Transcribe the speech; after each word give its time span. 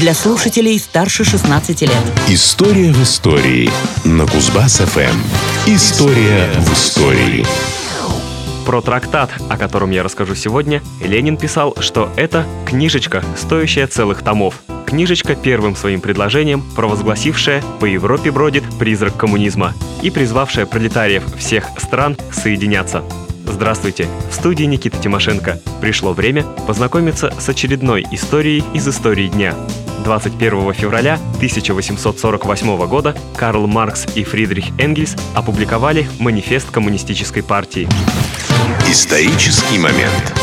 для 0.00 0.14
слушателей 0.14 0.78
старше 0.78 1.24
16 1.24 1.82
лет. 1.82 1.90
История 2.28 2.92
в 2.92 3.02
истории 3.02 3.70
на 4.04 4.24
Кузбасс-ФМ. 4.24 5.16
История 5.66 6.50
в 6.58 6.72
истории. 6.72 7.46
Про 8.66 8.82
трактат, 8.82 9.30
о 9.48 9.56
котором 9.56 9.90
я 9.90 10.02
расскажу 10.02 10.34
сегодня, 10.34 10.82
Ленин 11.02 11.36
писал, 11.36 11.74
что 11.80 12.10
это 12.16 12.44
книжечка, 12.66 13.24
стоящая 13.36 13.86
целых 13.86 14.22
томов. 14.22 14.60
Книжечка 14.86 15.34
первым 15.34 15.76
своим 15.76 16.00
предложением, 16.00 16.62
провозгласившая 16.74 17.62
«По 17.80 17.86
Европе 17.86 18.30
бродит 18.30 18.64
призрак 18.78 19.16
коммунизма» 19.16 19.72
и 20.02 20.10
призвавшая 20.10 20.66
пролетариев 20.66 21.24
всех 21.38 21.68
стран 21.78 22.16
соединяться. 22.32 23.02
Здравствуйте! 23.46 24.08
В 24.30 24.34
студии 24.34 24.64
Никита 24.64 24.98
Тимошенко. 24.98 25.60
Пришло 25.80 26.12
время 26.12 26.42
познакомиться 26.66 27.32
с 27.38 27.48
очередной 27.48 28.04
историей 28.10 28.64
из 28.74 28.86
истории 28.86 29.28
дня. 29.28 29.54
21 30.06 30.72
февраля 30.72 31.14
1848 31.14 32.86
года 32.86 33.16
Карл 33.36 33.66
Маркс 33.66 34.06
и 34.14 34.22
Фридрих 34.22 34.66
Энгельс 34.78 35.16
опубликовали 35.34 36.06
манифест 36.20 36.70
коммунистической 36.70 37.42
партии. 37.42 37.88
Исторический 38.88 39.80
момент. 39.80 40.35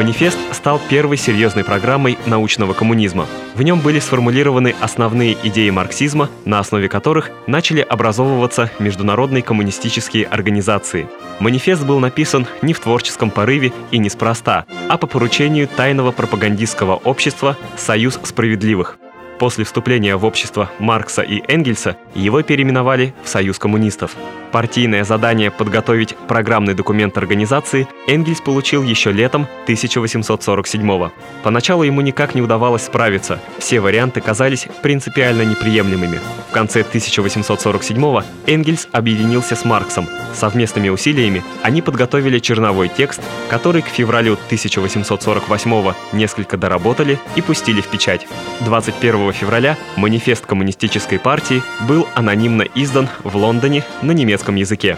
Манифест 0.00 0.38
стал 0.52 0.80
первой 0.88 1.18
серьезной 1.18 1.62
программой 1.62 2.16
научного 2.24 2.72
коммунизма. 2.72 3.26
В 3.54 3.60
нем 3.60 3.80
были 3.80 4.00
сформулированы 4.00 4.74
основные 4.80 5.36
идеи 5.42 5.68
марксизма, 5.68 6.30
на 6.46 6.58
основе 6.58 6.88
которых 6.88 7.30
начали 7.46 7.82
образовываться 7.82 8.70
международные 8.78 9.42
коммунистические 9.42 10.24
организации. 10.24 11.06
Манифест 11.38 11.84
был 11.84 11.98
написан 11.98 12.46
не 12.62 12.72
в 12.72 12.80
творческом 12.80 13.30
порыве 13.30 13.74
и 13.90 13.98
неспроста, 13.98 14.64
а 14.88 14.96
по 14.96 15.06
поручению 15.06 15.68
тайного 15.68 16.12
пропагандистского 16.12 16.94
общества 16.94 17.58
«Союз 17.76 18.18
справедливых». 18.22 18.96
После 19.40 19.64
вступления 19.64 20.16
в 20.16 20.26
общество 20.26 20.70
Маркса 20.78 21.22
и 21.22 21.42
Энгельса 21.48 21.96
его 22.14 22.42
переименовали 22.42 23.14
в 23.24 23.28
Союз 23.30 23.58
коммунистов. 23.58 24.14
Партийное 24.52 25.02
задание 25.02 25.50
подготовить 25.50 26.14
программный 26.28 26.74
документ 26.74 27.16
организации 27.16 27.88
Энгельс 28.06 28.42
получил 28.42 28.82
еще 28.82 29.12
летом 29.12 29.46
1847 29.64 30.82
-го. 30.82 31.10
Поначалу 31.42 31.84
ему 31.84 32.02
никак 32.02 32.34
не 32.34 32.42
удавалось 32.42 32.82
справиться, 32.82 33.40
все 33.58 33.80
варианты 33.80 34.20
казались 34.20 34.66
принципиально 34.82 35.42
неприемлемыми. 35.42 36.20
В 36.50 36.52
конце 36.52 36.80
1847 36.80 38.22
Энгельс 38.46 38.88
объединился 38.92 39.56
с 39.56 39.64
Марксом. 39.64 40.06
Совместными 40.34 40.88
усилиями 40.88 41.42
они 41.62 41.80
подготовили 41.80 42.40
черновой 42.40 42.88
текст, 42.88 43.20
который 43.48 43.82
к 43.82 43.86
февралю 43.86 44.34
1848 44.34 45.94
несколько 46.12 46.56
доработали 46.56 47.18
и 47.36 47.42
пустили 47.42 47.80
в 47.80 47.86
печать. 47.86 48.26
21 48.60 49.29
февраля 49.32 49.76
манифест 49.96 50.46
коммунистической 50.46 51.18
партии 51.18 51.62
был 51.88 52.06
анонимно 52.14 52.62
издан 52.74 53.08
в 53.24 53.36
Лондоне 53.36 53.84
на 54.02 54.12
немецком 54.12 54.54
языке. 54.56 54.96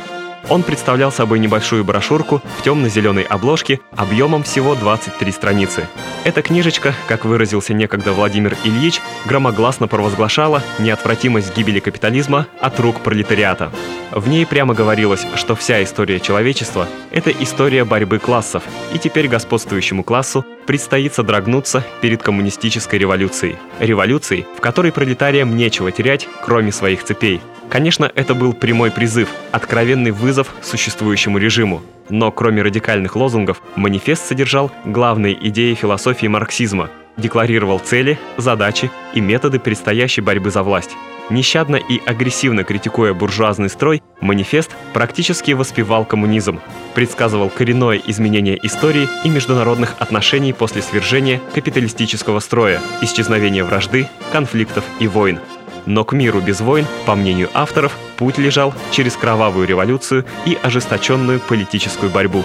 Он 0.48 0.62
представлял 0.62 1.12
собой 1.12 1.38
небольшую 1.38 1.84
брошюрку 1.84 2.42
в 2.58 2.62
темно-зеленой 2.62 3.22
обложке 3.22 3.80
объемом 3.97 4.42
всего 4.42 4.75
23 4.75 5.33
страницы. 5.33 5.86
Эта 6.25 6.42
книжечка, 6.42 6.94
как 7.06 7.25
выразился 7.25 7.75
некогда 7.75 8.12
Владимир 8.12 8.56
Ильич, 8.64 9.00
громогласно 9.25 9.88
провозглашала 9.88 10.62
неотвратимость 10.78 11.56
гибели 11.56 11.80
капитализма 11.80 12.47
от 12.60 12.78
рук 12.80 13.00
пролетариата. 13.00 13.72
В 14.10 14.28
ней 14.28 14.44
прямо 14.44 14.75
говорилось, 14.75 15.27
что 15.36 15.55
вся 15.55 15.83
история 15.83 16.20
человечества– 16.20 16.86
это 17.10 17.30
история 17.30 17.84
борьбы 17.84 18.19
классов, 18.19 18.62
и 18.92 18.98
теперь 18.98 19.28
господствующему 19.28 20.05
классу 20.05 20.44
предстоит 20.67 21.15
содрогнуться 21.15 21.85
перед 22.01 22.23
коммунистической 22.23 22.99
революцией. 22.99 23.57
Революцией, 23.81 24.47
в 24.57 24.61
которой 24.61 24.93
пролетариям 24.93 25.57
нечего 25.57 25.93
терять, 25.93 26.29
кроме 26.45 26.73
своих 26.73 27.05
цепей– 27.05 27.41
Конечно, 27.73 28.13
это 28.15 28.35
был 28.35 28.53
прямой 28.53 28.91
призыв, 28.91 29.31
откровенный 29.51 30.11
вызов 30.11 30.55
существующему 30.61 31.39
режиму. 31.39 31.81
Но 32.11 32.31
кроме 32.31 32.61
радикальных 32.61 33.17
лозунгов, 33.17 33.62
манифест 33.77 34.27
содержал 34.27 34.71
главные 34.84 35.34
идеи 35.49 35.72
философии 35.72 36.27
марксизма, 36.27 36.91
декларировал 37.17 37.78
цели, 37.78 38.19
задачи 38.37 38.91
и 39.15 39.21
методы 39.21 39.59
предстоящей 39.59 40.23
борьбы 40.23 40.50
за 40.50 40.62
власть. 40.62 40.97
Нещадно 41.31 41.77
и 41.77 42.00
агрессивно 42.05 42.65
критикуя 42.65 43.15
буржуазный 43.15 43.69
строй, 43.69 44.03
манифест 44.21 44.73
практически 44.93 45.53
воспевал 45.53 46.05
коммунизм, 46.05 46.61
предсказывал 46.95 47.49
коренное 47.49 48.01
изменение 48.05 48.59
истории 48.67 49.09
и 49.25 49.28
международных 49.28 49.95
отношений 49.99 50.53
после 50.53 50.83
свержения 50.83 51.41
капиталистического 51.55 52.41
строя, 52.41 52.81
исчезновения 53.01 53.65
вражды, 53.65 54.09
конфликтов 54.33 54.84
и 54.99 55.06
войн. 55.06 55.39
Но 55.87 56.05
к 56.05 56.12
миру 56.12 56.41
без 56.41 56.61
войн, 56.61 56.87
по 57.06 57.15
мнению 57.15 57.49
авторов, 57.55 57.97
путь 58.17 58.39
лежал 58.39 58.75
через 58.91 59.17
кровавую 59.17 59.67
революцию 59.67 60.25
и 60.45 60.59
ожесточенную 60.62 61.41
политическую 61.41 62.11
борьбу. 62.11 62.45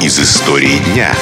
Из 0.00 0.18
истории 0.18 0.78
дня. 0.92 1.12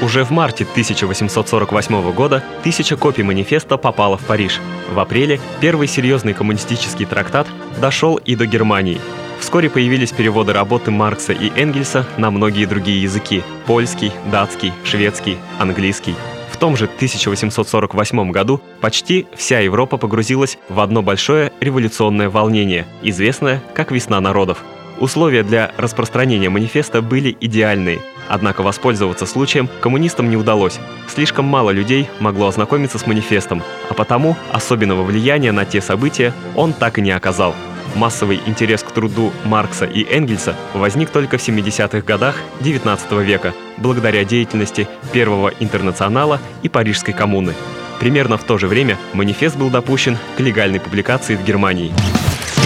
Уже 0.00 0.24
в 0.24 0.30
марте 0.30 0.64
1848 0.64 2.12
года 2.12 2.44
тысяча 2.62 2.96
копий 2.96 3.24
манифеста 3.24 3.76
попала 3.76 4.16
в 4.16 4.24
Париж. 4.24 4.60
В 4.92 4.98
апреле 5.00 5.40
первый 5.60 5.88
серьезный 5.88 6.34
коммунистический 6.34 7.04
трактат 7.04 7.48
дошел 7.80 8.16
и 8.16 8.36
до 8.36 8.46
Германии. 8.46 9.00
Вскоре 9.40 9.68
появились 9.70 10.12
переводы 10.12 10.52
работы 10.52 10.90
Маркса 10.90 11.32
и 11.32 11.50
Энгельса 11.60 12.06
на 12.16 12.30
многие 12.30 12.66
другие 12.66 13.02
языки– 13.02 13.42
польский, 13.66 14.12
датский, 14.30 14.72
шведский, 14.84 15.38
английский– 15.58 16.14
в 16.58 16.60
том 16.60 16.76
же 16.76 16.86
1848 16.86 18.32
году 18.32 18.60
почти 18.80 19.28
вся 19.36 19.60
Европа 19.60 19.96
погрузилась 19.96 20.58
в 20.68 20.80
одно 20.80 21.02
большое 21.02 21.52
революционное 21.60 22.30
волнение, 22.30 22.84
известное 23.00 23.62
как 23.74 23.92
«Весна 23.92 24.20
народов». 24.20 24.64
Условия 24.98 25.44
для 25.44 25.70
распространения 25.76 26.48
манифеста 26.48 27.00
были 27.00 27.36
идеальные, 27.40 28.00
однако 28.28 28.62
воспользоваться 28.62 29.26
случаем 29.26 29.68
коммунистам 29.80 30.30
не 30.30 30.36
удалось. 30.36 30.78
Слишком 31.08 31.44
мало 31.44 31.70
людей 31.70 32.08
могло 32.20 32.48
ознакомиться 32.48 32.98
с 32.98 33.06
манифестом, 33.06 33.62
а 33.88 33.94
потому 33.94 34.36
особенного 34.52 35.02
влияния 35.02 35.52
на 35.52 35.64
те 35.64 35.80
события 35.80 36.32
он 36.54 36.72
так 36.72 36.98
и 36.98 37.02
не 37.02 37.10
оказал. 37.10 37.54
Массовый 37.94 38.40
интерес 38.46 38.82
к 38.82 38.90
труду 38.90 39.32
Маркса 39.44 39.84
и 39.86 40.04
Энгельса 40.04 40.54
возник 40.74 41.10
только 41.10 41.38
в 41.38 41.46
70-х 41.46 42.00
годах 42.02 42.36
XIX 42.60 43.24
века, 43.24 43.54
благодаря 43.78 44.24
деятельности 44.24 44.86
Первого 45.12 45.52
интернационала 45.58 46.40
и 46.62 46.68
Парижской 46.68 47.14
коммуны. 47.14 47.54
Примерно 47.98 48.38
в 48.38 48.44
то 48.44 48.58
же 48.58 48.68
время 48.68 48.96
манифест 49.12 49.56
был 49.56 49.70
допущен 49.70 50.16
к 50.36 50.40
легальной 50.40 50.80
публикации 50.80 51.34
в 51.34 51.44
Германии. 51.44 51.92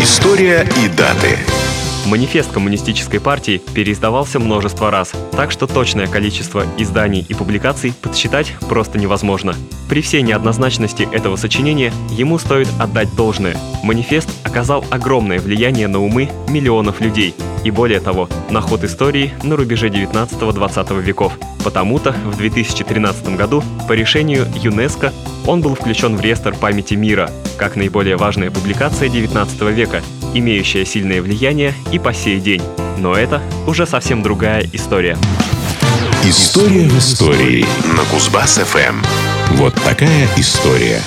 История 0.03 0.67
и 0.85 0.89
даты. 0.89 1.39
Манифест 2.07 2.51
коммунистической 2.53 3.21
партии 3.21 3.63
переиздавался 3.75 4.41
множество 4.41 4.91
раз, 4.91 5.13
так 5.33 5.51
что 5.51 5.67
точное 5.67 6.07
количество 6.09 6.65
изданий 6.77 7.25
и 7.29 7.35
публикаций 7.35 7.95
подсчитать 8.03 8.55
просто 8.69 8.99
невозможно. 8.99 9.55
При 9.89 10.03
всей 10.03 10.23
неоднозначности 10.23 11.09
этого 11.13 11.37
сочинения 11.37 11.93
ему 12.11 12.39
стоит 12.39 12.69
отдать 12.81 13.15
должное. 13.15 13.57
Манифест 13.83 14.29
оказал 14.43 14.85
огромное 14.91 15.39
влияние 15.39 15.87
на 15.87 16.01
умы 16.01 16.29
миллионов 16.49 17.01
людей, 17.01 17.35
и 17.65 17.71
более 17.71 18.01
того, 18.01 18.29
на 18.51 18.61
ход 18.61 18.83
истории 18.85 19.33
на 19.43 19.57
рубеже 19.57 19.89
19-20 19.89 21.01
веков. 21.03 21.39
Потому-то 21.63 22.13
в 22.13 22.37
2013 22.37 23.37
году 23.37 23.63
по 23.87 23.93
решению 23.93 24.47
ЮНЕСКО 24.57 25.13
он 25.47 25.61
был 25.61 25.75
включен 25.77 26.17
в 26.17 26.21
реестр 26.21 26.55
памяти 26.55 26.95
мира, 26.95 27.31
как 27.57 27.77
наиболее 27.77 28.17
важная 28.17 28.51
публикация 28.51 29.09
19 29.09 29.61
века, 29.73 30.03
имеющая 30.35 30.85
сильное 30.85 31.23
влияние 31.23 31.75
и 31.93 31.99
по 31.99 32.13
сей 32.13 32.41
день. 32.41 32.63
Но 32.99 33.15
это 33.15 33.43
уже 33.67 33.87
совсем 33.87 34.23
другая 34.23 34.69
история. 34.73 35.17
История 36.25 36.89
в 36.89 36.99
истории 36.99 37.67
на 37.97 38.03
Кузбасс-ФМ. 38.15 39.05
Вот 39.57 39.75
такая 39.75 40.29
история. 40.37 41.01